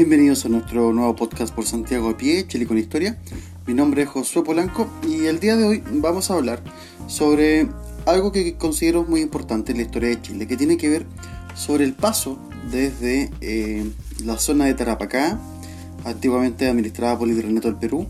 [0.00, 3.18] Bienvenidos a nuestro nuevo podcast por Santiago a pie, Chile con Historia.
[3.66, 6.62] Mi nombre es Josué Polanco y el día de hoy vamos a hablar
[7.06, 7.68] sobre
[8.06, 11.04] algo que considero muy importante en la historia de Chile, que tiene que ver
[11.54, 12.38] sobre el paso
[12.72, 13.84] desde eh,
[14.24, 15.38] la zona de Tarapacá,
[16.06, 18.06] antiguamente administrada por el Virreinato del Perú,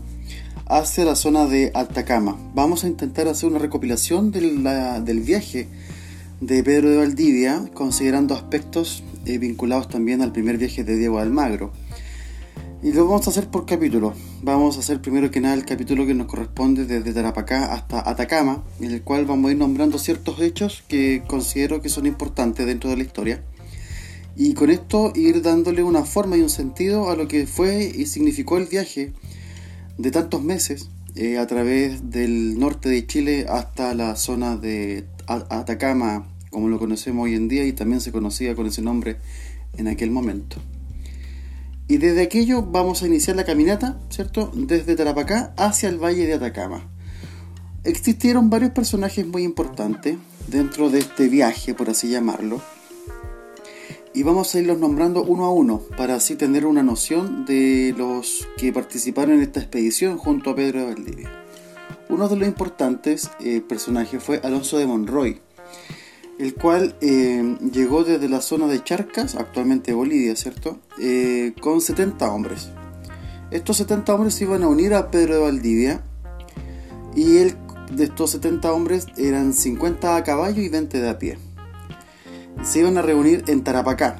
[0.67, 2.37] hacia la zona de Altacama.
[2.55, 5.67] Vamos a intentar hacer una recopilación del viaje
[6.39, 11.71] de Pedro de Valdivia, considerando aspectos eh, vinculados también al primer viaje de Diego Almagro.
[12.83, 14.15] Y lo vamos a hacer por capítulo.
[14.41, 18.63] Vamos a hacer primero que nada el capítulo que nos corresponde desde Tarapacá hasta Atacama,
[18.79, 22.89] en el cual vamos a ir nombrando ciertos hechos que considero que son importantes dentro
[22.89, 23.43] de la historia.
[24.35, 28.07] Y con esto ir dándole una forma y un sentido a lo que fue y
[28.07, 29.13] significó el viaje
[29.99, 36.27] de tantos meses eh, a través del norte de Chile hasta la zona de Atacama,
[36.49, 39.17] como lo conocemos hoy en día y también se conocía con ese nombre
[39.77, 40.57] en aquel momento.
[41.91, 44.49] Y desde aquello vamos a iniciar la caminata, ¿cierto?
[44.55, 46.89] Desde Tarapacá hacia el Valle de Atacama.
[47.83, 50.15] Existieron varios personajes muy importantes
[50.47, 52.61] dentro de este viaje, por así llamarlo.
[54.13, 58.47] Y vamos a irlos nombrando uno a uno para así tener una noción de los
[58.55, 61.29] que participaron en esta expedición junto a Pedro de Valdivia.
[62.07, 65.41] Uno de los importantes eh, personajes fue Alonso de Monroy,
[66.41, 70.79] el cual eh, llegó desde la zona de Charcas, actualmente Bolivia, ¿cierto?
[70.99, 72.69] Eh, con 70 hombres.
[73.51, 76.01] Estos 70 hombres se iban a unir a Pedro de Valdivia
[77.15, 77.57] y él,
[77.91, 81.37] de estos 70 hombres eran 50 a caballo y 20 de a pie.
[82.63, 84.19] Se iban a reunir en Tarapacá,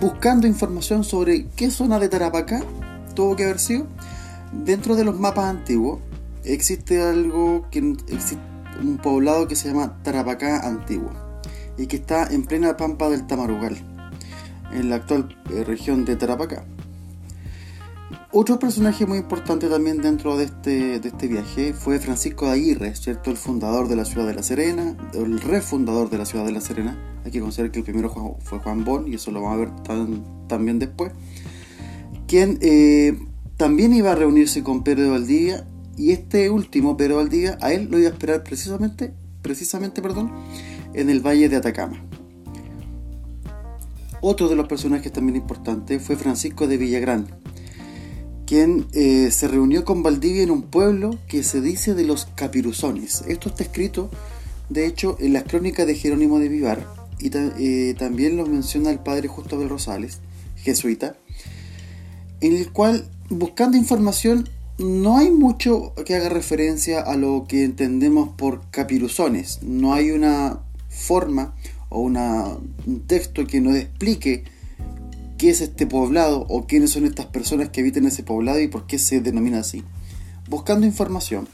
[0.00, 2.64] buscando información sobre qué zona de Tarapacá
[3.14, 3.86] tuvo que haber sido.
[4.52, 6.00] Dentro de los mapas antiguos
[6.42, 7.94] existe algo que
[8.82, 11.10] un poblado que se llama Tarapacá Antiguo
[11.76, 13.76] y que está en plena pampa del Tamarugal,
[14.72, 16.64] en la actual eh, región de Tarapacá.
[18.32, 22.94] Otro personaje muy importante también dentro de este, de este viaje fue Francisco de Aguirre,
[22.94, 23.30] ¿cierto?
[23.30, 26.60] el fundador de la ciudad de La Serena, el refundador de la ciudad de La
[26.60, 26.96] Serena.
[27.24, 29.70] Hay que considerar que el primero fue Juan Bon, y eso lo vamos a ver
[30.46, 31.12] también después.
[32.28, 33.18] Quien eh,
[33.56, 35.14] también iba a reunirse con Pedro
[36.00, 39.12] y este último, Pedro Valdivia, a él lo iba a esperar precisamente,
[39.42, 40.32] precisamente perdón,
[40.94, 42.02] en el Valle de Atacama.
[44.22, 47.26] Otro de los personajes también importantes fue Francisco de Villagrán,
[48.46, 53.22] quien eh, se reunió con Valdivia en un pueblo que se dice de los capiruzones.
[53.28, 54.10] Esto está escrito,
[54.70, 56.86] de hecho, en las crónicas de Jerónimo de Vivar,
[57.18, 60.20] y eh, también lo menciona el padre Justo Abel Rosales,
[60.56, 61.16] jesuita,
[62.40, 64.48] en el cual, buscando información,
[64.80, 69.62] no hay mucho que haga referencia a lo que entendemos por capiruzones.
[69.62, 71.54] No hay una forma
[71.90, 74.44] o un texto que nos explique
[75.36, 78.86] qué es este poblado o quiénes son estas personas que habitan ese poblado y por
[78.86, 79.84] qué se denomina así.
[80.48, 81.46] Buscando información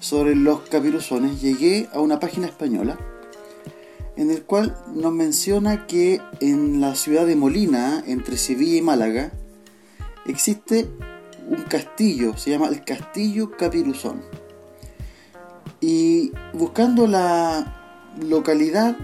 [0.00, 2.98] sobre los capiruzones llegué a una página española
[4.16, 9.32] en el cual nos menciona que en la ciudad de Molina, entre Sevilla y Málaga,
[10.26, 10.88] existe
[11.48, 14.22] un castillo, se llama el Castillo Capiruzón.
[15.80, 17.80] Y buscando la
[18.20, 18.96] localidad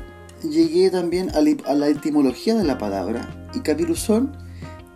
[0.42, 3.28] llegué también a la etimología de la palabra.
[3.54, 4.32] Y capiruzón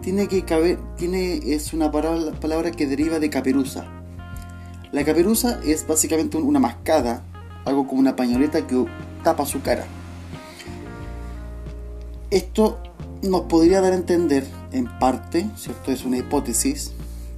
[0.01, 3.85] tiene que caber, tiene, es una palabra, que deriva de caperuza.
[4.93, 7.25] La caperuza es básicamente una mascada,
[7.65, 8.85] algo como una pañoleta que
[9.23, 9.87] tapa su cara.
[12.31, 12.79] Esto
[13.23, 15.91] nos podría dar a entender, en parte, ¿cierto?
[15.91, 16.93] Es una hipótesis,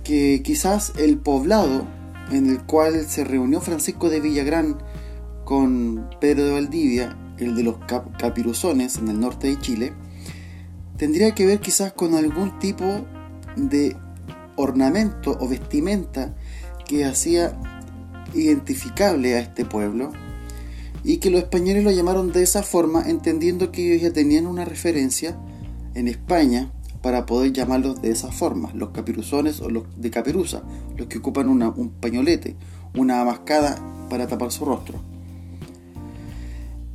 [0.07, 1.85] que quizás el poblado
[2.31, 4.79] en el cual se reunió Francisco de Villagrán
[5.45, 7.79] con Pedro de Valdivia, el de los
[8.17, 9.93] capiruzones en el norte de Chile,
[10.97, 12.85] tendría que ver quizás con algún tipo
[13.57, 13.97] de
[14.55, 16.37] ornamento o vestimenta
[16.87, 17.59] que hacía
[18.33, 20.13] identificable a este pueblo
[21.03, 24.65] y que los españoles lo llamaron de esa forma entendiendo que ellos ya tenían una
[24.65, 25.37] referencia
[25.95, 26.71] en España
[27.07, 30.65] para poder llamarlos de esa forma, los capiruzones o los de caperuza,
[30.97, 32.57] los que ocupan un pañolete,
[32.97, 33.79] una mascada
[34.11, 34.99] para tapar su rostro.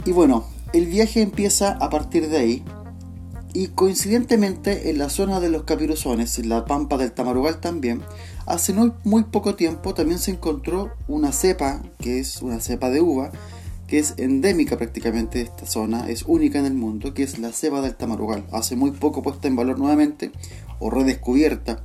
[0.03, 0.43] Y bueno,
[0.73, 2.63] el viaje empieza a partir de ahí
[3.53, 8.01] y coincidentemente en la zona de los capiruzones, en la pampa del Tamarugal también,
[8.45, 12.99] hace muy, muy poco tiempo también se encontró una cepa, que es una cepa de
[12.99, 13.31] uva,
[13.91, 17.51] que es endémica prácticamente de esta zona, es única en el mundo, que es la
[17.51, 20.31] ceba del tamarugal, hace muy poco puesta en valor nuevamente
[20.79, 21.83] o redescubierta,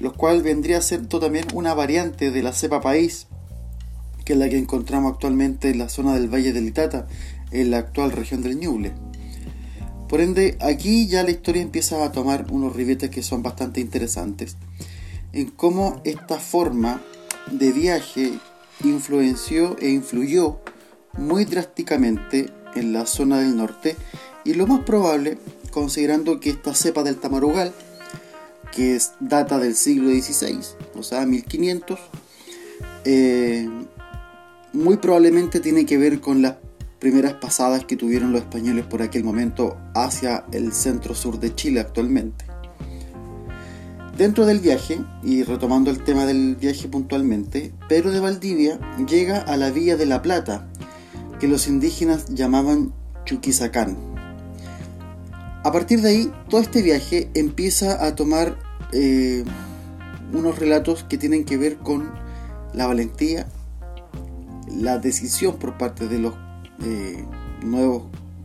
[0.00, 3.28] lo cual vendría a ser también una variante de la cepa país,
[4.24, 7.06] que es la que encontramos actualmente en la zona del Valle del Itata,
[7.52, 8.94] en la actual región del Ñuble.
[10.08, 14.56] Por ende, aquí ya la historia empieza a tomar unos ribetes que son bastante interesantes
[15.32, 17.00] en cómo esta forma
[17.52, 18.32] de viaje
[18.82, 20.58] influenció e influyó
[21.18, 23.96] muy drásticamente en la zona del norte
[24.44, 25.38] y lo más probable,
[25.70, 27.72] considerando que esta cepa del tamarugal,
[28.72, 30.60] que es, data del siglo XVI,
[30.94, 31.98] o sea, 1500,
[33.04, 33.68] eh,
[34.72, 36.56] muy probablemente tiene que ver con las
[36.98, 41.80] primeras pasadas que tuvieron los españoles por aquel momento hacia el centro sur de Chile
[41.80, 42.44] actualmente.
[44.16, 49.56] Dentro del viaje, y retomando el tema del viaje puntualmente, Pedro de Valdivia llega a
[49.56, 50.68] la Villa de la Plata,
[51.38, 52.92] que los indígenas llamaban
[53.24, 53.96] Chuquisacán.
[55.64, 58.58] A partir de ahí, todo este viaje empieza a tomar
[58.92, 59.44] eh,
[60.32, 62.10] unos relatos que tienen que ver con
[62.72, 63.48] la valentía,
[64.74, 66.34] la decisión por parte de los
[66.84, 67.24] eh,
[67.64, 68.04] nuevos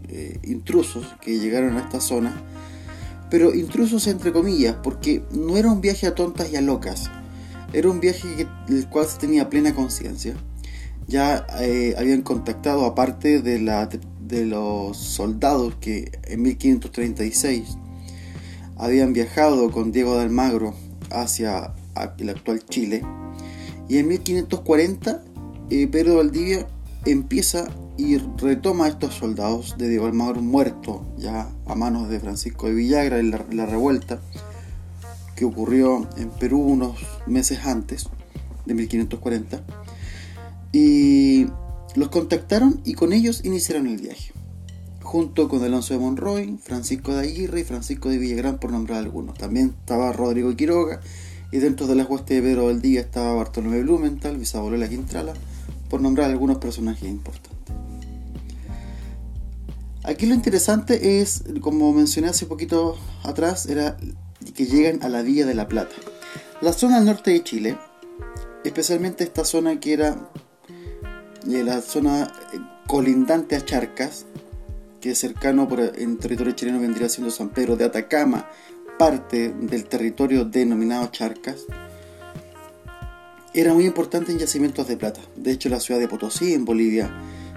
[0.09, 2.33] eh, intrusos que llegaron a esta zona,
[3.29, 7.09] pero intrusos entre comillas, porque no era un viaje a tontas y a locas,
[7.73, 10.35] era un viaje del cual se tenía plena conciencia.
[11.07, 17.77] Ya eh, habían contactado, aparte de, la, de los soldados que en 1536
[18.77, 20.73] habían viajado con Diego de Almagro
[21.11, 21.73] hacia
[22.17, 23.03] el actual Chile,
[23.87, 25.21] y en 1540
[25.91, 26.67] Pedro Valdivia
[27.05, 27.67] empieza
[27.97, 32.73] y retoma a estos soldados de Diego Almagro muerto ya a manos de Francisco de
[32.73, 34.19] Villagra en la, revuelta
[35.35, 38.07] que ocurrió en Perú unos meses antes
[38.65, 39.63] de 1540
[40.73, 41.47] y
[41.95, 44.33] los contactaron y con ellos iniciaron el viaje
[45.03, 49.37] junto con Alonso de Monroy, Francisco de Aguirre y Francisco de Villagrán por nombrar algunos.
[49.37, 51.01] También estaba Rodrigo Quiroga
[51.51, 54.89] y dentro de las huestes de Pedro del Día estaba Bartolomé Blumenthal, bisabuelo de la
[54.89, 55.33] Quintrala,
[55.87, 57.75] por nombrar algunos personajes importantes.
[60.03, 63.97] Aquí lo interesante es, como mencioné hace poquito atrás, era
[64.55, 65.95] que llegan a la Villa de la Plata.
[66.61, 67.77] La zona al norte de Chile,
[68.65, 70.29] especialmente esta zona que era
[71.49, 72.31] eh, la zona
[72.87, 74.25] colindante a Charcas,
[75.01, 78.49] que es cercano por, en territorio chileno vendría siendo San Pedro de Atacama,
[78.97, 81.65] parte del territorio denominado Charcas,
[83.53, 85.21] era muy importante en yacimientos de plata.
[85.35, 87.11] De hecho, la ciudad de Potosí, en Bolivia,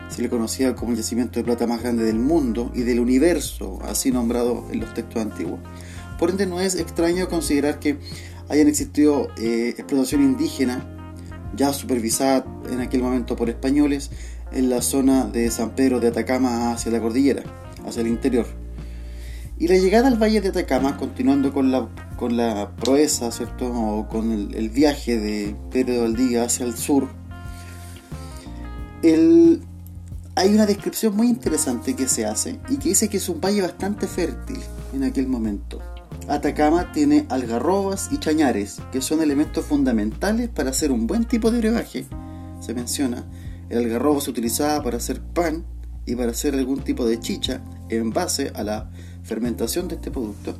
[0.08, 3.78] se le conocía como el yacimiento de plata más grande del mundo y del universo,
[3.82, 5.60] así nombrado en los textos antiguos.
[6.18, 7.98] Por ende, no es extraño considerar que
[8.48, 10.86] hayan existido eh, explotación indígena,
[11.54, 14.10] ya supervisada en aquel momento por españoles,
[14.52, 17.42] en la zona de San Pedro de Atacama hacia la cordillera,
[17.86, 18.46] hacia el interior.
[19.58, 23.66] Y la llegada al valle de Atacama, continuando con la, con la proeza, ¿cierto?
[23.66, 27.08] O con el, viaje de Pedro de hacia el sur,
[29.02, 29.62] el,
[30.34, 33.62] hay una descripción muy interesante que se hace y que dice que es un valle
[33.62, 34.58] bastante fértil
[34.92, 35.80] en aquel momento.
[36.28, 41.58] Atacama tiene algarrobas y chañares, que son elementos fundamentales para hacer un buen tipo de
[41.58, 42.06] brebaje.
[42.60, 43.24] Se menciona,
[43.68, 45.64] el algarrobo se utilizaba para hacer pan
[46.04, 48.90] y para hacer algún tipo de chicha en base a la
[49.22, 50.58] fermentación de este producto.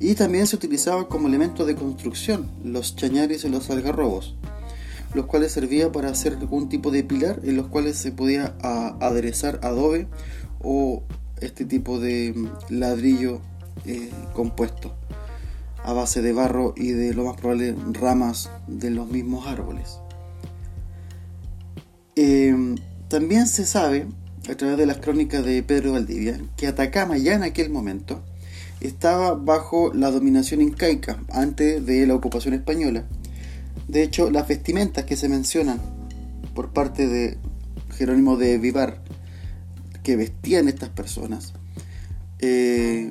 [0.00, 4.36] Y también se utilizaba como elemento de construcción los chañares y los algarrobos
[5.14, 8.54] los cuales servían para hacer algún tipo de pilar en los cuales se podía
[9.00, 10.06] aderezar adobe
[10.60, 11.02] o
[11.40, 13.40] este tipo de mm, ladrillo
[13.86, 14.94] eh, compuesto
[15.84, 20.00] a base de barro y de lo más probable ramas de los mismos árboles.
[22.16, 22.76] Em,
[23.08, 24.06] también se sabe,
[24.50, 28.22] a través de las crónicas de Pedro Valdivia, que Atacama ya en aquel momento
[28.80, 33.04] estaba bajo la dominación incaica antes de la ocupación española
[33.88, 35.80] de hecho, las vestimentas que se mencionan
[36.54, 37.38] por parte de
[37.96, 39.02] Jerónimo de Vivar
[40.02, 41.54] que vestían estas personas
[42.38, 43.10] eh,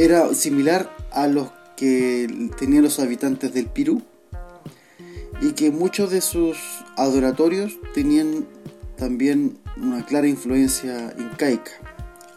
[0.00, 4.00] era similar a los que tenían los habitantes del Pirú
[5.42, 6.56] y que muchos de sus
[6.96, 8.46] adoratorios tenían
[8.96, 11.72] también una clara influencia incaica,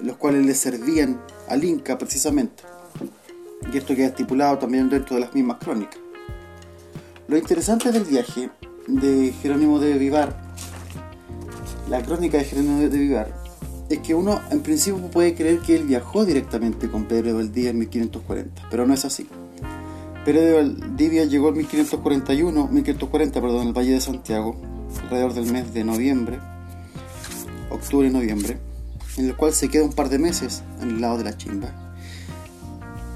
[0.02, 2.64] los cuales le servían al Inca precisamente.
[3.72, 6.00] Y esto queda estipulado también dentro de las mismas crónicas.
[7.30, 8.50] Lo interesante del viaje
[8.88, 10.36] de Jerónimo de Vivar,
[11.90, 13.43] la crónica de Jerónimo de Vivar,
[13.90, 17.70] es que uno en principio puede creer que él viajó directamente con Pedro de Valdivia
[17.72, 19.28] en 1540, pero no es así.
[20.26, 24.56] Pedro de Valdivia llegó en 1541, 1540, perdón, al Valle de Santiago,
[25.04, 26.40] alrededor del mes de noviembre,
[27.70, 28.58] octubre y noviembre,
[29.18, 31.70] en el cual se queda un par de meses en el lado de la chimba.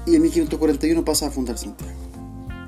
[0.06, 1.98] Y en 1541 pasa a fundar Santiago.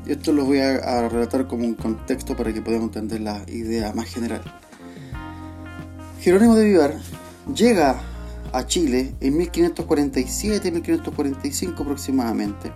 [0.06, 4.06] Esto lo voy a, relatar como un contexto para que podamos entender la idea más
[4.06, 4.42] general.
[6.20, 6.96] Jerónimo de Vivar
[7.54, 8.00] llega
[8.52, 12.72] a Chile en 1547-1545 aproximadamente.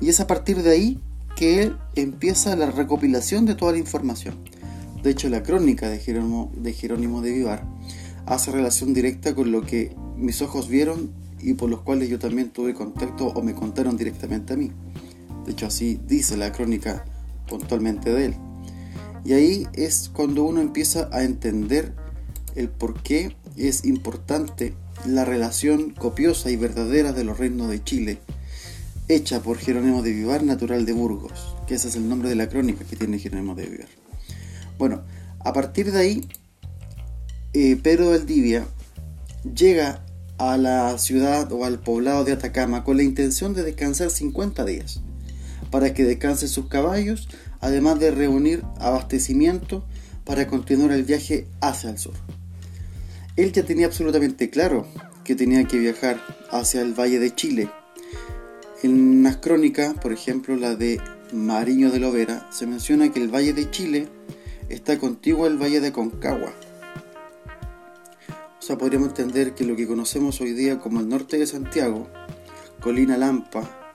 [0.00, 0.98] Y es a partir de ahí
[1.36, 4.36] que él empieza la recopilación de toda la información.
[5.02, 7.64] De hecho, la crónica de Jerónimo de, Jerónimo de Vivar
[8.26, 12.50] hace relación directa con lo que mis ojos vieron y por los cuales yo también
[12.50, 14.70] tuve contacto o me contaron directamente a mí.
[15.46, 17.06] De hecho, así dice la crónica
[17.48, 18.34] puntualmente de él.
[19.24, 21.94] Y ahí es cuando uno empieza a entender
[22.54, 24.74] el por qué es importante
[25.06, 28.20] la relación copiosa y verdadera de los reinos de Chile,
[29.08, 32.48] hecha por Jerónimo de Vivar, natural de Burgos, que ese es el nombre de la
[32.48, 33.88] crónica que tiene Jerónimo de Vivar.
[34.78, 35.02] Bueno,
[35.40, 36.28] a partir de ahí,
[37.52, 38.66] eh, Pedro Valdivia
[39.54, 40.04] llega
[40.38, 45.00] a la ciudad o al poblado de Atacama con la intención de descansar 50 días,
[45.70, 47.28] para que descansen sus caballos,
[47.60, 49.84] además de reunir abastecimiento
[50.24, 52.14] para continuar el viaje hacia el sur.
[53.36, 54.86] Él ya tenía absolutamente claro
[55.24, 56.20] que tenía que viajar
[56.50, 57.70] hacia el Valle de Chile.
[58.82, 61.00] En unas crónicas, por ejemplo la de
[61.32, 64.08] Mariño de Lovera, se menciona que el Valle de Chile
[64.68, 66.52] está contiguo al Valle de Concagua.
[68.58, 72.08] O sea, podríamos entender que lo que conocemos hoy día como el norte de Santiago,
[72.80, 73.92] Colina Lampa,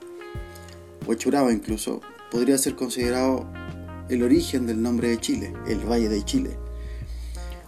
[1.06, 2.00] o Echuraba incluso,
[2.30, 3.46] podría ser considerado
[4.08, 6.65] el origen del nombre de Chile, el Valle de Chile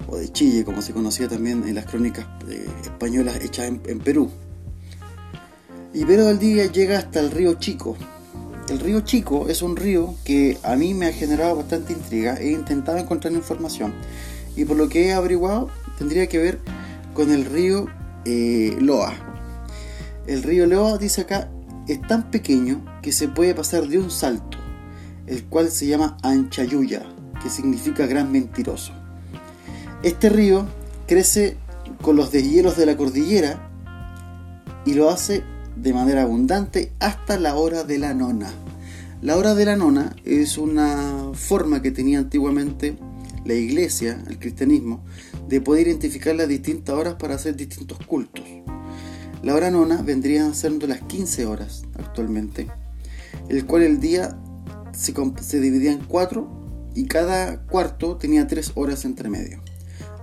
[0.09, 4.31] o de Chile, como se conocía también en las crónicas eh, españolas hechas en, Perú.
[5.93, 7.97] Y Pedro Día llega hasta el río Chico.
[8.69, 12.37] El río Chico es un río que a mí me ha generado bastante intriga.
[12.37, 13.95] He intentado encontrar información
[14.57, 16.59] y por lo que he averiguado tendría que ver
[17.15, 17.87] con el río
[18.25, 19.15] eh, Loa.
[20.27, 21.51] El río Loa, dice acá,
[21.87, 24.59] es tan pequeño que se puede pasar de un salto,
[25.27, 27.03] el cual se llama Anchayuya,
[27.43, 28.93] que significa gran mentiroso.
[30.05, 30.65] Este río
[31.09, 31.57] crece
[32.03, 33.69] con los deshielos de la cordillera
[34.87, 35.43] y lo hace
[35.75, 38.53] de manera abundante hasta la hora de la nona.
[39.23, 42.97] La hora de la nona es una forma que tenía antiguamente
[43.45, 45.05] la iglesia, el cristianismo,
[45.49, 48.45] de poder identificar las distintas horas para hacer distintos cultos.
[49.43, 52.69] La hora nona vendría siendo las 15 horas actualmente,
[53.49, 54.39] el cual el día
[54.93, 56.49] se, se dividía en cuatro
[56.95, 59.61] y cada cuarto tenía tres horas entre medio.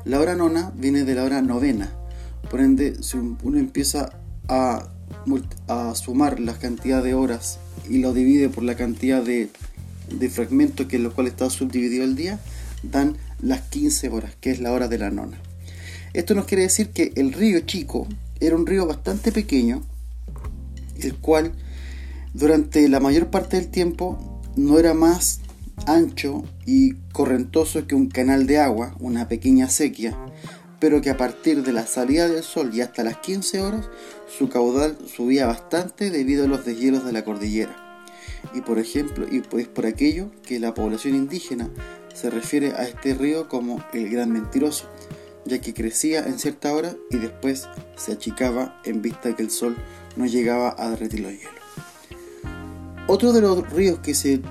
[0.06, 1.90] La hora nona viene de la hora novena.
[2.52, 4.12] Por ende, si uno empieza
[4.48, 4.88] a,
[5.96, 7.58] sumar la cantidad de horas
[7.90, 9.50] y lo divide por la cantidad de,
[10.30, 12.40] fragmentos que en los cuales está subdividido el día,
[12.84, 15.40] dan las 15 horas, que es la hora de la nona.
[16.14, 18.08] Esto nos quiere decir que el río Chico
[18.40, 19.82] era un río bastante pequeño,
[21.00, 21.54] el cual
[22.36, 25.40] durante la mayor parte del tiempo no era más
[25.88, 30.18] ancho y correntoso que un canal de agua, una pequeña sequía,
[30.80, 33.90] pero que a partir de la salida del sol y hasta las 15 horas
[34.28, 37.76] su caudal subía bastante debido a los deshielos de la cordillera.
[38.54, 41.70] Y por ejemplo, y pues por aquello que la población indígena
[42.14, 44.90] se refiere a este río como el gran mentiroso,
[45.46, 49.76] ya que crecía en cierta hora y después se achicaba en vista que el sol
[50.16, 51.54] no llegaba a derretir los hielos.
[53.08, 54.42] Otro de los ríos que se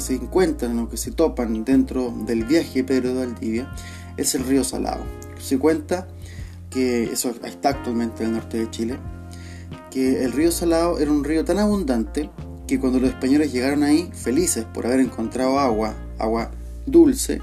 [0.00, 3.72] se encuentran o que se topan dentro del viaje Pedro de Valdivia
[4.16, 5.04] es el río Salado.
[5.38, 6.08] Se cuenta
[6.70, 8.98] que eso está actualmente en el norte de Chile,
[9.90, 12.30] que el río Salado era un río tan abundante
[12.66, 16.50] que cuando los españoles llegaron ahí, felices por haber encontrado agua, agua
[16.84, 17.40] dulce,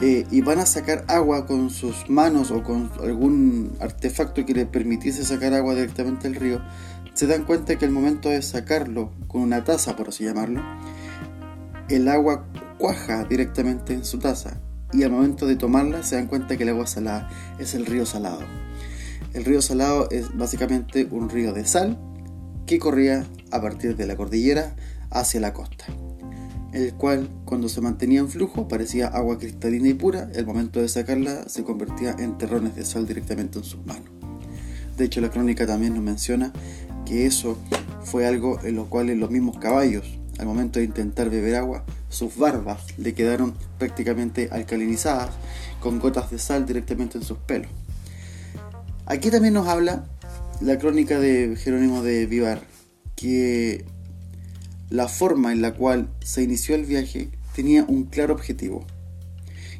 [0.00, 4.66] eh, y van a sacar agua con sus manos o con algún artefacto que les
[4.66, 6.60] permitiese sacar agua directamente del río,
[7.14, 10.62] se dan cuenta que el momento de sacarlo con una taza, por así llamarlo,
[11.88, 12.46] el agua
[12.78, 14.60] cuaja directamente en su taza
[14.92, 17.28] y al momento de tomarla se dan cuenta que el agua salada
[17.58, 18.40] es el río salado.
[19.34, 21.98] El río salado es básicamente un río de sal
[22.66, 24.74] que corría a partir de la cordillera
[25.10, 25.84] hacia la costa,
[26.72, 30.88] el cual cuando se mantenía en flujo parecía agua cristalina y pura, el momento de
[30.88, 34.10] sacarla se convertía en terrones de sal directamente en sus manos.
[34.96, 36.52] De hecho la crónica también nos menciona
[37.04, 37.58] que eso
[38.02, 42.36] fue algo en lo cual los mismos caballos al momento de intentar beber agua, sus
[42.36, 45.30] barbas le quedaron prácticamente alcalinizadas
[45.80, 47.70] con gotas de sal directamente en sus pelos.
[49.06, 50.04] Aquí también nos habla
[50.60, 52.60] la crónica de Jerónimo de Vivar,
[53.14, 53.84] que
[54.90, 58.84] la forma en la cual se inició el viaje tenía un claro objetivo.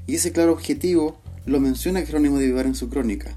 [0.06, 3.36] Y ese claro objetivo lo menciona Jerónimo de Vivar en su crónica,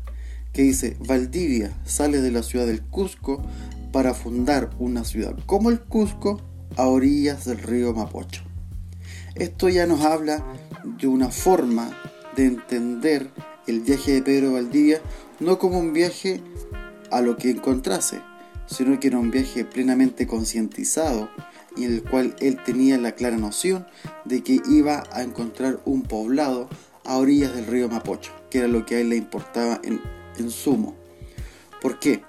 [0.54, 3.44] que dice, Valdivia sale de la ciudad del Cusco
[3.92, 6.42] para fundar una ciudad como el Cusco
[6.80, 8.42] a orillas del río Mapocho.
[9.36, 10.46] Esto ya nos habla
[10.86, 11.92] de una forma
[12.38, 13.32] de entender
[13.68, 15.02] el viaje de Pedro Valdivia
[15.42, 16.42] no como un viaje
[17.12, 18.22] a lo que encontrase,
[18.66, 21.30] sino que era un viaje plenamente concientizado
[21.76, 23.86] y en el cual él tenía la clara noción
[24.24, 26.70] de que iba a encontrar un poblado
[27.04, 30.00] a orillas del río Mapocho, que era lo que a él le importaba en,
[30.38, 30.96] en sumo.
[31.82, 32.24] ¿Por qué?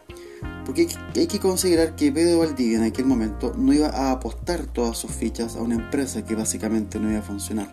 [0.65, 4.97] Porque hay que considerar que Pedro Valdivia en aquel momento no iba a apostar todas
[4.97, 7.73] sus fichas a una empresa que básicamente no iba a funcionar.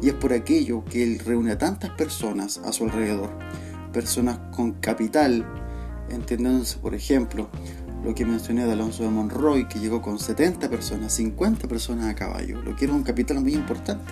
[0.00, 3.30] Y es por aquello que él reúne a tantas personas a su alrededor.
[3.92, 5.44] Personas con capital,
[6.10, 7.48] entendiéndose por ejemplo
[8.04, 12.14] lo que mencioné de Alonso de Monroy, que llegó con 70 personas, 50 personas a
[12.14, 14.10] caballo, lo que era un capital muy importante.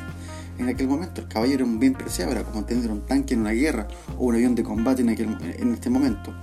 [0.59, 3.41] En aquel momento el caballo era un bien preciado, era como tener un tanque en
[3.41, 6.35] una guerra o un avión de combate en, aquel, en este momento.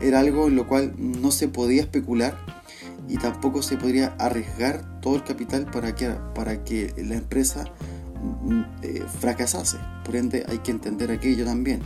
[0.00, 2.36] Era algo en lo cual no se podía especular
[3.08, 7.64] y tampoco se podría arriesgar todo el capital para que, para que la empresa
[8.42, 9.78] mm, eh, fracasase.
[10.04, 11.82] Por ende hay que entender aquello también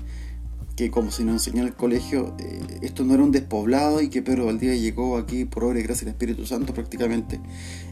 [0.77, 4.09] que como se nos enseñó en el colegio, eh, esto no era un despoblado y
[4.09, 7.41] que Pedro Valdivia llegó aquí por obra y gracia del Espíritu Santo prácticamente,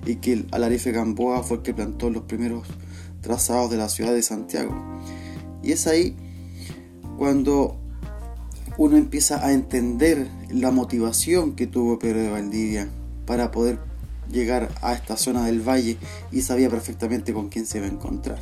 [0.04, 2.68] y que el Alarife Gamboa fue el que plantó los primeros
[3.25, 4.75] trazados de la ciudad de Santiago.
[5.62, 6.14] Y es ahí
[7.19, 7.81] cuando
[8.76, 12.88] uno empieza a entender la motivación que tuvo Pedro de Valdivia
[13.26, 13.78] para poder
[14.31, 15.97] llegar a esta zona del valle
[16.31, 18.40] y sabía perfectamente con quién se iba a encontrar.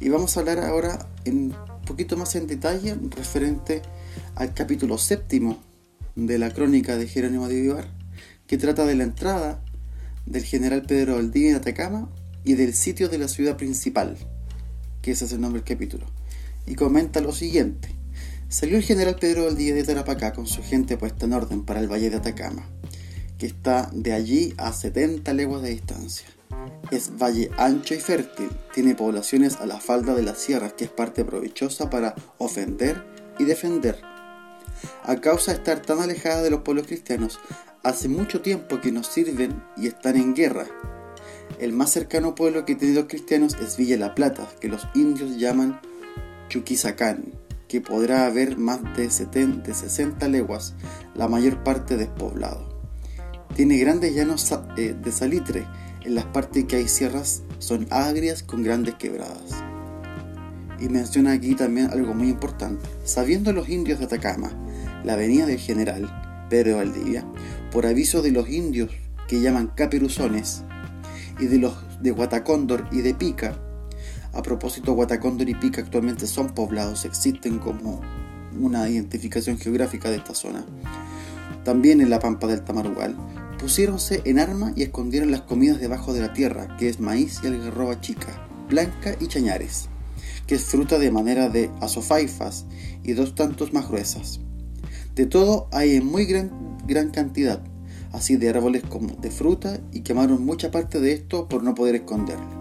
[0.00, 1.54] Y vamos a hablar ahora en
[1.86, 3.82] poquito más en detalle referente
[4.34, 5.58] al capítulo séptimo
[6.14, 7.88] de la crónica de Jerónimo de Vivar,
[8.46, 9.62] que trata de la entrada
[10.26, 12.08] del general Pedro Valdivia en Atacama
[12.44, 14.16] y del sitio de la ciudad principal,
[15.02, 16.06] que ese es el nombre del capítulo,
[16.66, 17.94] y comenta lo siguiente.
[18.48, 21.90] Salió el general Pedro Valdivia de Tarapacá con su gente puesta en orden para el
[21.90, 22.66] valle de Atacama,
[23.36, 26.26] que está de allí a 70 leguas de distancia.
[26.90, 30.90] Es valle ancho y fértil, tiene poblaciones a la falda de las sierras que es
[30.90, 33.04] parte provechosa para ofender
[33.38, 34.00] y defender.
[35.04, 37.38] A causa de estar tan alejada de los pueblos cristianos,
[37.82, 40.66] hace mucho tiempo que nos sirven y están en guerra.
[41.58, 45.38] El más cercano pueblo que tiene los cristianos es Villa La Plata, que los indios
[45.38, 45.80] llaman
[46.48, 47.32] Chuquisacán,
[47.66, 50.74] que podrá haber más de, 70, 60 leguas,
[51.16, 52.78] la mayor parte despoblado.
[53.56, 55.66] Tiene grandes llanos eh, de salitre,
[56.04, 59.64] en las partes que hay sierras son agrias con grandes quebradas.
[60.78, 62.88] Y menciona aquí también algo muy importante.
[63.02, 64.52] Sabiendo los indios de Atacama
[65.04, 67.26] la venida del general Pedro Valdivia,
[67.72, 68.90] por aviso de los indios
[69.26, 70.62] que llaman caperuzones
[71.38, 73.58] y de los de Guatacóndor y de Pica,
[74.32, 78.00] a propósito Guatacóndor y Pica actualmente son poblados, existen como
[78.58, 80.64] una identificación geográfica de esta zona.
[81.64, 83.16] También en la pampa del Tamarugal,
[83.58, 87.48] Pusiéronse en arma y escondieron las comidas debajo de la tierra, que es maíz y
[87.48, 89.88] algarroba chica, blanca y chañares,
[90.46, 92.66] que es fruta de manera de azofaifas
[93.02, 94.38] y dos tantos más gruesas.
[95.16, 97.60] De todo hay en muy gran, gran cantidad,
[98.12, 101.96] así de árboles como de fruta, y quemaron mucha parte de esto por no poder
[101.96, 102.58] esconderlo.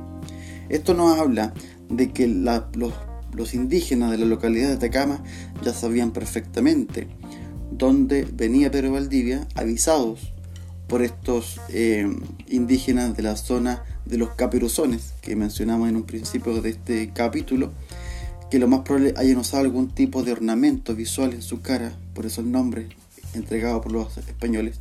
[0.69, 1.53] Esto nos habla
[1.89, 5.23] de que los, indígenas de la localidad de Atacama
[5.63, 7.07] ya sabían perfectamente
[7.71, 10.33] dónde venía Pedro Valdivia, avisados
[10.87, 12.07] por estos eh,
[12.47, 17.71] indígenas de la zona de los caperuzones que mencionamos en un principio de este capítulo,
[18.49, 22.25] que lo más probable hayan usado algún tipo de ornamento visual en su cara, por
[22.25, 22.87] eso el nombre
[23.33, 24.79] entregado por los españoles,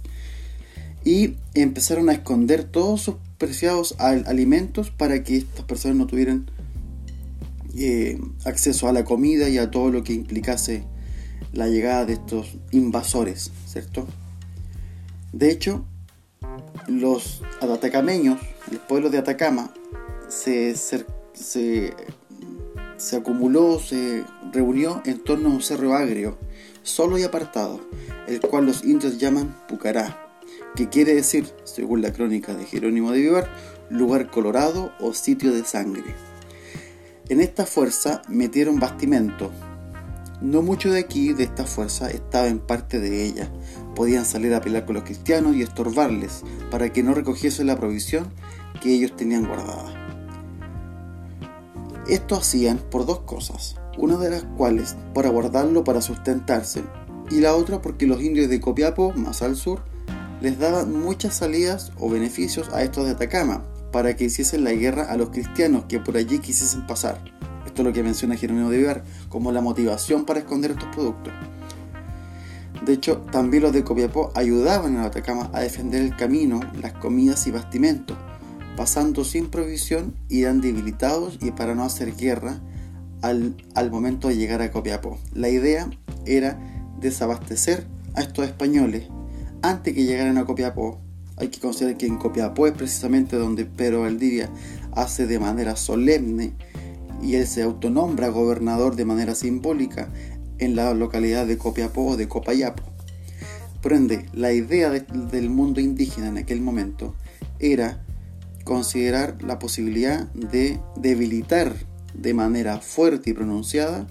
[1.07, 6.51] y empezaron a esconder todos sus preciados alimentos para que estas personas no tuvieran
[7.79, 10.83] eh, acceso a la comida y a todo lo que implicase
[11.53, 14.05] la llegada de estos invasores, ¿cierto?
[15.33, 15.85] De hecho,
[16.89, 18.41] los atacameños,
[18.73, 19.73] el pueblo de Atacama,
[20.27, 21.95] se, se,
[23.17, 26.37] acumuló, se reunió en torno a un cerro agrio,
[26.83, 27.81] solo y apartado,
[28.27, 30.26] el cual los indios llaman Pucará,
[30.77, 33.51] que quiere decir, según la crónica de Jerónimo de Vivar,
[33.91, 36.15] lugar colorado o sitio de sangre.
[37.29, 39.51] En esta fuerza metieron bastimento,
[40.41, 43.51] no mucho de aquí, de esta fuerza, estaba en parte de ella.
[43.95, 48.31] Podían salir a pelear con los cristianos y estorbarles para que no recogiesen la provisión
[48.83, 50.03] que ellos tenían guardada.
[52.07, 56.85] Esto hacían por dos cosas, una de las cuales para guardarlo para sustentarse
[57.31, 59.83] y la otra porque los indios de Copiapo, más al sur,
[60.41, 65.05] les daban muchas salidas o beneficios a estos de Atacama para que hiciesen la guerra
[65.11, 67.19] a los cristianos que por allí quisiesen pasar
[67.77, 71.31] esto es lo que menciona Jerónimo de Vivar, como la motivación para esconder estos productos.
[72.87, 77.47] De hecho, también los de Copiapó ayudaban a Atacama a defender el camino, las comidas
[77.47, 78.17] y bastimentos,
[78.79, 82.61] pasando sin provisión y eran debilitados y para no hacer guerra
[83.21, 85.19] al momento de llegar a Copiapó.
[85.35, 85.91] La idea
[86.25, 86.59] era
[86.99, 89.09] desabastecer a estos españoles
[89.63, 91.01] antes que llegaran a Copiapó.
[91.37, 94.51] Hay que considerar que en Copiapó es precisamente donde Pedro Valdivia
[94.93, 96.55] hace de manera solemne
[97.23, 100.09] y él se autonombra gobernador de manera simbólica
[100.59, 102.83] en la localidad de Copiapó o de Copayapo.
[103.83, 107.15] Por ende, la idea del mundo indígena en aquel momento
[107.59, 108.03] era
[108.65, 111.75] considerar la posibilidad de debilitar
[112.15, 114.07] de manera fuerte y pronunciada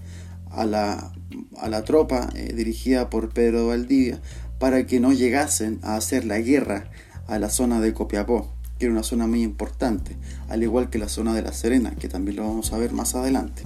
[0.49, 1.11] a la,
[1.57, 4.21] a la tropa eh, dirigida por Pedro Valdivia
[4.59, 6.89] para que no llegasen a hacer la guerra
[7.27, 10.17] a la zona de Copiapó, que era una zona muy importante,
[10.49, 13.15] al igual que la zona de La Serena, que también lo vamos a ver más
[13.15, 13.63] adelante.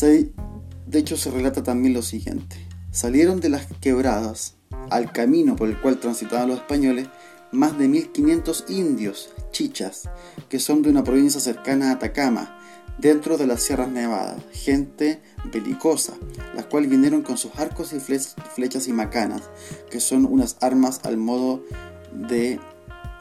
[0.00, 2.56] de hecho, se relata también lo siguiente.
[2.90, 4.56] Salieron de las quebradas
[4.90, 7.08] al camino por el cual transitaban los españoles
[7.50, 10.08] más de 1500 indios, chichas,
[10.48, 12.58] que son de una provincia cercana a Atacama,
[12.98, 15.20] dentro de las Sierras Nevadas, gente
[15.52, 16.14] belicosa,
[16.54, 19.42] las cuales vinieron con sus arcos y flechas y macanas,
[19.90, 21.64] que son unas armas al modo
[22.12, 22.60] de,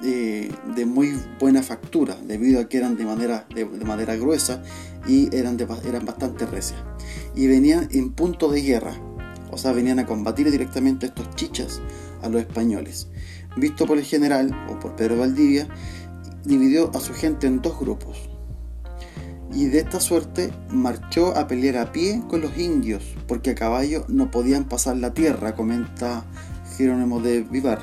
[0.03, 4.61] eh, de muy buena factura, debido a que eran de madera, de, madera gruesa
[5.07, 6.79] y eran, eran bastante recias.
[7.35, 8.93] Y venían en punto de guerra,
[9.51, 11.81] o sea, venían a combatir directamente estos chichas
[12.21, 13.07] a los españoles.
[13.57, 15.67] Visto por el general, o por Pedro Valdivia,
[16.45, 18.30] dividió a su gente en dos grupos
[19.53, 24.05] y de esta suerte marchó a pelear a pie con los indios, porque a caballo
[24.07, 26.25] no podían pasar la tierra, comenta
[26.77, 27.79] Jerónimo de Vivar.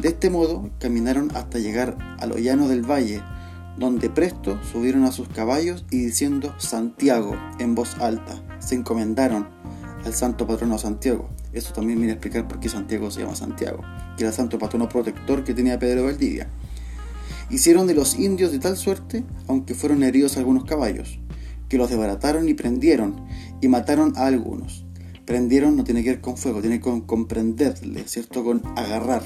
[0.00, 3.22] De este modo caminaron hasta llegar a lo llano del valle,
[3.76, 9.48] donde presto subieron a sus caballos y diciendo Santiago en voz alta, se encomendaron
[10.04, 11.28] al santo patrono Santiago.
[11.52, 13.82] Eso también viene a explicar por qué Santiago se llama Santiago,
[14.16, 16.48] que era el santo patrono protector que tenía Pedro Valdivia.
[17.50, 21.18] Hicieron de los indios de tal suerte, aunque fueron heridos algunos caballos,
[21.68, 23.26] que los desbarataron y prendieron,
[23.62, 24.84] y mataron a algunos.
[25.24, 28.44] Prendieron no tiene que ver con fuego, tiene con comprenderle, ¿cierto?
[28.44, 29.22] Con agarrar.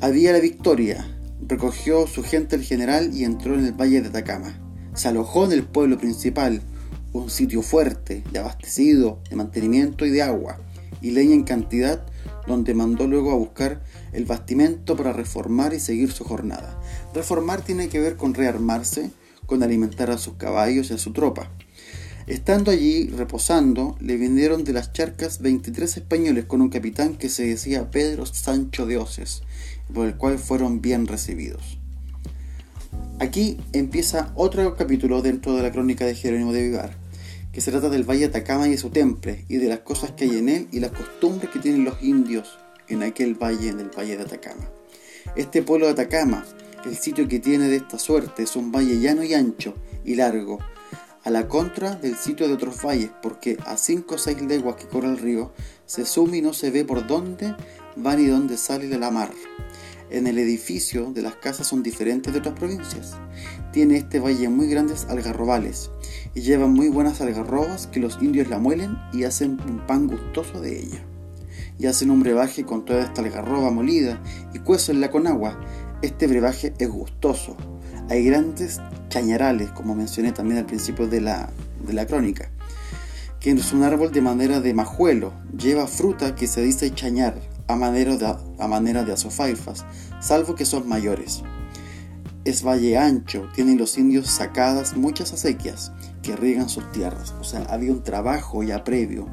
[0.00, 1.04] Había la victoria,
[1.46, 4.58] recogió su gente el general y entró en el valle de Atacama.
[4.94, 6.62] Se alojó en el pueblo principal,
[7.12, 10.58] un sitio fuerte, de abastecido, de mantenimiento y de agua,
[11.00, 12.06] y leña en cantidad,
[12.46, 16.79] donde mandó luego a buscar el bastimento para reformar y seguir su jornada.
[17.14, 19.10] Reformar tiene que ver con rearmarse,
[19.46, 21.50] con alimentar a sus caballos y a su tropa.
[22.26, 27.46] Estando allí reposando, le vinieron de las charcas 23 españoles con un capitán que se
[27.46, 29.42] decía Pedro Sancho de Oces,
[29.92, 31.78] por el cual fueron bien recibidos.
[33.18, 36.96] Aquí empieza otro capítulo dentro de la crónica de Jerónimo de Vivar,
[37.52, 40.24] que se trata del Valle Atacama y de su temple, y de las cosas que
[40.24, 43.90] hay en él y las costumbres que tienen los indios en aquel valle, en el
[43.90, 44.70] Valle de Atacama.
[45.36, 46.44] Este pueblo de Atacama,
[46.84, 50.58] el sitio que tiene de esta suerte, es un valle llano y ancho y largo,
[51.22, 54.88] a la contra del sitio de otros valles, porque a 5 o 6 leguas que
[54.88, 55.52] corre el río,
[55.86, 57.54] se suma y no se ve por dónde
[57.96, 59.30] van y dónde sale de la mar.
[60.10, 63.16] En el edificio de las casas son diferentes de otras provincias.
[63.72, 65.90] Tiene este valle muy grandes algarrobales
[66.34, 70.60] y llevan muy buenas algarrobas que los indios la muelen y hacen un pan gustoso
[70.60, 71.04] de ella
[71.80, 75.58] y hacen un brebaje con toda esta algarroba molida y cuecenla con agua.
[76.02, 77.56] Este brebaje es gustoso.
[78.08, 81.50] Hay grandes chañarales, como mencioné también al principio de la,
[81.86, 82.50] de la crónica,
[83.38, 87.76] que es un árbol de manera de majuelo, lleva fruta que se dice chañar a
[87.76, 89.84] manera de, a manera de azofaifas,
[90.20, 91.42] salvo que son mayores.
[92.46, 97.64] Es valle ancho, tienen los indios sacadas muchas acequias que riegan sus tierras, o sea,
[97.64, 99.26] había un trabajo ya previo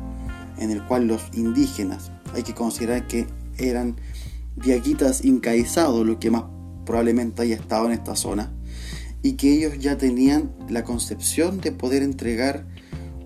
[0.58, 3.26] en el cual los indígenas hay que considerar que
[3.58, 3.96] eran
[4.58, 6.44] diaguitas incaizados, lo que más
[6.88, 8.52] probablemente haya estado en esta zona,
[9.22, 12.66] y que ellos ya tenían la concepción de poder entregar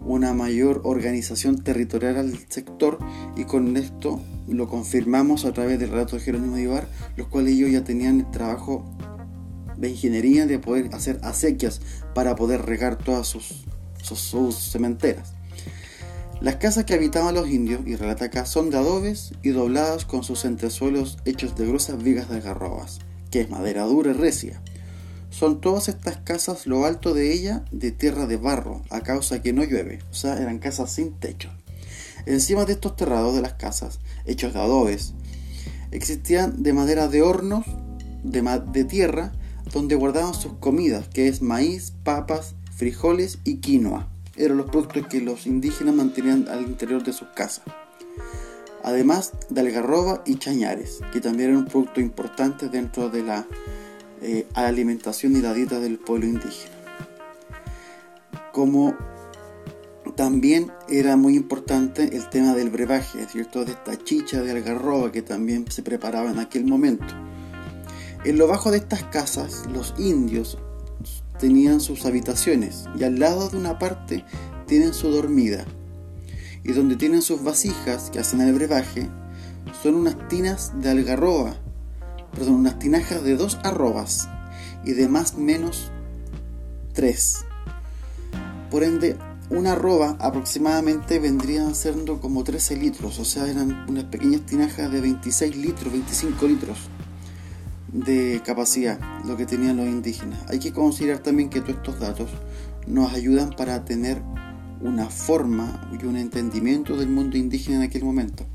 [0.03, 2.97] una mayor organización territorial al sector
[3.37, 7.71] y con esto lo confirmamos a través del relato de Jerónimo Ibar, los cuales ellos
[7.71, 8.83] ya tenían el trabajo
[9.77, 11.81] de ingeniería de poder hacer acequias
[12.13, 13.65] para poder regar todas sus,
[14.01, 15.33] sus cementeras.
[16.41, 20.23] Las casas que habitaban los indios, y relata acá, son de adobes y dobladas con
[20.23, 22.99] sus entresuelos hechos de gruesas vigas de algarrobas,
[23.31, 24.61] que es madera dura y recia.
[25.29, 29.53] Son todas estas casas lo alto de ella de tierra de barro, a causa que
[29.53, 31.49] no llueve, o sea, eran casas sin techo.
[32.25, 35.13] Encima de estos terrados de las casas, hechos de adobes,
[35.91, 37.65] existían de madera de hornos
[38.23, 39.31] de, de tierra
[39.73, 45.21] donde guardaban sus comidas, que es maíz, papas, frijoles y quinoa eran los productos que
[45.21, 47.63] los indígenas mantenían al interior de sus casas.
[48.83, 53.45] Además de algarroba y chañares, que también eran un producto importante dentro de la
[54.21, 56.75] eh, alimentación y la dieta del pueblo indígena.
[58.51, 58.95] Como
[60.15, 63.65] También era muy importante el tema del brebaje, ¿cierto?
[63.65, 67.13] De esta chicha de algarroba que también se preparaba en aquel momento.
[68.23, 70.57] En lo bajo de estas casas, los indios
[71.39, 74.23] tenían sus habitaciones y al lado de una parte
[74.67, 75.65] tienen su dormida.
[76.63, 79.09] Y donde tienen sus vasijas que hacen el brebaje,
[79.81, 81.55] son unas tinas de algarroba,
[82.33, 84.27] perdón, unas tinajas de dos arrobas
[84.83, 85.91] y de más menos
[86.93, 87.45] tres.
[88.69, 89.17] Por ende,
[89.49, 95.01] una arroba aproximadamente vendrían siendo como 13 litros, o sea, eran unas pequeñas tinajas de
[95.01, 96.77] 26 litros, 25 litros
[97.91, 100.39] de capacidad, lo que tenían los indígenas.
[100.47, 102.29] Hay que considerar también que todos estos datos
[102.87, 104.21] nos ayudan para tener
[104.81, 108.45] una forma y un entendimiento del mundo indígena en aquel momento.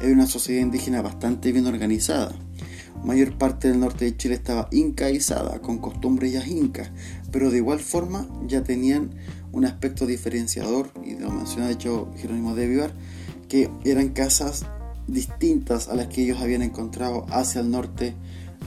[0.00, 2.34] Era una sociedad indígena bastante bien organizada.
[3.04, 6.90] Mayor parte del norte de Chile estaba incaizada, con costumbres ya incas,
[7.30, 9.10] pero de igual forma ya tenían
[9.52, 12.92] un aspecto diferenciador, y lo menciona de hecho Jerónimo de Vivar,
[13.48, 14.66] que eran casas
[15.06, 18.14] distintas a las que ellos habían encontrado hacia el norte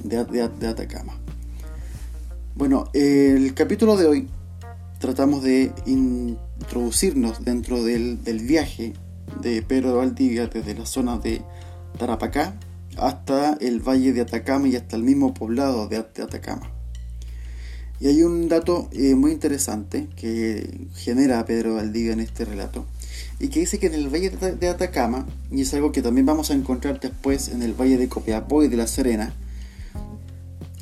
[0.04, 1.14] de, Atacama.
[2.56, 4.28] Bueno, el capítulo de hoy
[5.00, 5.72] tratamos de
[6.60, 8.94] introducirnos dentro del, viaje
[9.42, 11.42] de Pedro de Valdivia desde la zona de
[11.98, 12.56] Tarapacá
[12.98, 16.72] hasta el valle de Atacama y hasta el mismo poblado de, Atacama.
[18.00, 22.86] Y hay un dato eh, muy interesante que genera Pedro Valdivia en este relato
[23.40, 26.52] y que dice que en el valle de Atacama, y es algo que también vamos
[26.52, 29.34] a encontrar después en el valle de Copiapó y de La Serena,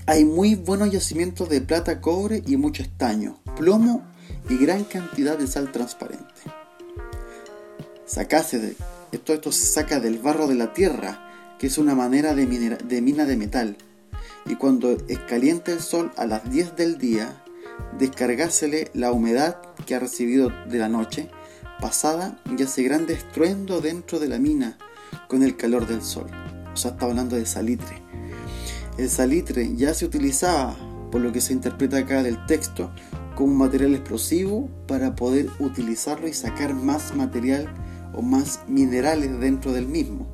[0.05, 4.03] hay muy buenos yacimientos de plata, cobre y mucho estaño, plomo
[4.49, 6.33] y gran cantidad de sal transparente.
[8.05, 8.75] Sacase de,
[9.11, 13.01] esto, esto se saca del barro de la tierra, que es una manera de, de
[13.01, 13.77] mina de metal.
[14.45, 17.43] Y cuando es caliente el sol a las 10 del día,
[17.99, 21.29] descargásele la humedad que ha recibido de la noche
[21.81, 24.77] pasada y hace gran estruendo dentro de la mina
[25.27, 26.29] con el calor del sol.
[26.73, 28.01] O sea, está hablando de salitre.
[28.97, 30.75] El salitre ya se utilizaba,
[31.11, 32.91] por lo que se interpreta acá del texto,
[33.37, 37.71] como un material explosivo para poder utilizarlo y sacar más material
[38.15, 40.25] o más minerales dentro del mismo.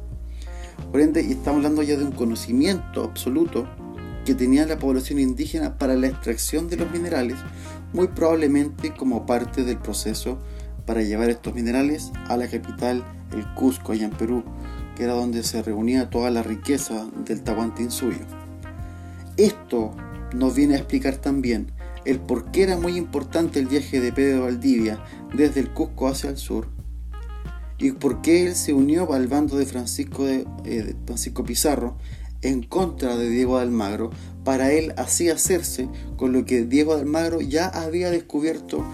[0.89, 3.68] Por ende, estamos hablando ya de un conocimiento absoluto
[4.26, 7.36] que tenía la población indígena para la extracción de los minerales,
[7.92, 10.39] muy probablemente como parte del proceso
[10.86, 14.46] para llevar estos minerales a la capital, el Cusco, allá en Perú,
[14.96, 18.26] que era donde se reunía toda la riqueza del Tahuantinsuyo.
[19.36, 19.94] Esto
[20.34, 21.74] nos viene a explicar también
[22.06, 26.30] el por qué era muy importante el viaje de Pedro Valdivia desde el Cusco hacia
[26.30, 26.68] el sur
[27.78, 30.96] y por qué él se unió al bando de Francisco, de, eh,
[31.46, 31.98] Pizarro
[32.42, 34.12] en contra de Diego de Almagro
[34.44, 38.86] para él así hacerse con lo que Diego de Almagro ya había descubierto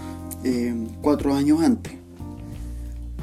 [0.44, 2.00] eh, cuatro años antes.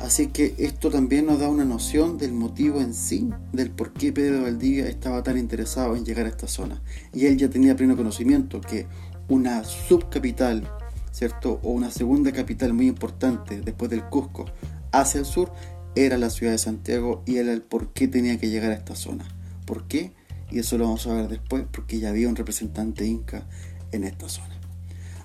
[0.01, 4.13] Así que esto también nos da una noción del motivo en sí del por qué
[4.13, 6.83] Pedro Valdivia estaba tan interesado en llegar a esta zona.
[7.13, 8.85] Y él ya tenía pleno conocimiento que
[9.29, 10.69] una subcapital,
[11.11, 11.59] ¿cierto?
[11.63, 14.45] O una segunda capital muy importante después del Cusco
[14.91, 15.51] hacia el sur
[15.95, 18.95] era la ciudad de Santiago y era el por qué tenía que llegar a esta
[18.95, 19.25] zona.
[19.65, 20.13] ¿Por qué?
[20.51, 23.47] Y eso lo vamos a ver después porque ya había un representante inca
[23.91, 24.55] en esta zona.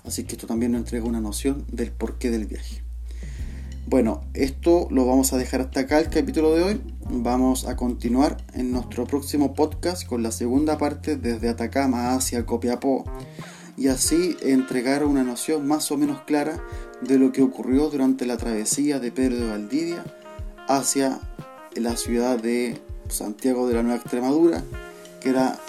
[0.03, 2.83] Así que esto también nos entrega una noción del porqué del viaje.
[3.85, 6.81] Bueno, esto lo vamos a dejar hasta acá el capítulo de hoy.
[7.09, 13.05] Vamos a continuar en nuestro próximo podcast con la segunda parte desde Atacama hacia Copiapó
[13.77, 16.61] y así entregar una noción más o menos clara
[17.01, 20.03] de lo que ocurrió durante la travesía de Pedro de Valdivia
[20.67, 21.19] hacia
[21.75, 24.63] la ciudad de Santiago de la Nueva Extremadura,
[25.19, 25.59] que era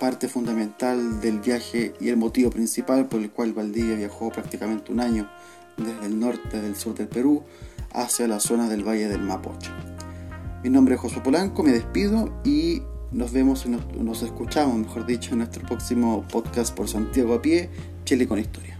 [0.00, 5.00] parte fundamental del viaje y el motivo principal por el cual Valdivia viajó prácticamente un
[5.00, 5.30] año
[5.76, 7.42] desde el norte del sur del Perú
[7.92, 9.70] hacia la zona del Valle del Mapocho.
[10.62, 15.38] Mi nombre es José Polanco, me despido y nos vemos, nos escuchamos, mejor dicho, en
[15.38, 17.70] nuestro próximo podcast por Santiago a pie,
[18.04, 18.75] Chile con Historia.